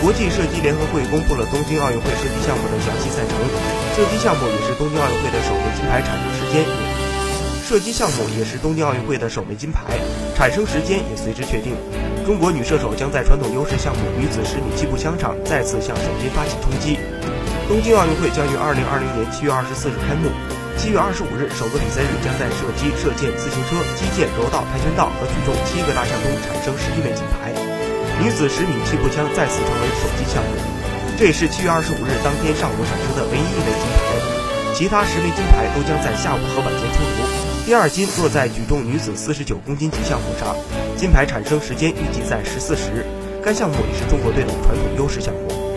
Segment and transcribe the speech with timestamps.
[0.00, 3.34] 国际射击联合会公布了东京奥运会射击项目的详细赛程，
[3.98, 6.62] 射击项目也是东京奥运会的首枚金牌产生时间。
[7.66, 9.98] 射击项目也是东京奥运会的首枚金牌，
[10.36, 11.74] 产生时间也随之确定。
[12.24, 16.96] 中国女射手将在传统优势项目女子十米气步枪上再次向首金发起冲击。
[17.66, 20.30] 东京奥运会将于二零二零年七月二十四日开幕，
[20.78, 27.50] 七月二十五日首个比赛日将在射击、射箭、自行车、击剑、柔道、跆拳道和举重七个大项中产生十一枚金牌。
[28.20, 30.50] 女子十米气步枪再次成为首金项目，
[31.16, 37.64] 这也是七月二十五日当天上午产生的唯一一枚金牌，其他十枚金牌都将在下午和晚间出炉。
[37.64, 40.56] 第二金落在举重女子四十九公斤级项目上，
[40.96, 43.06] 金牌产生时间预计在十四时，
[43.44, 45.67] 该项目也是中国队的传统优势项目。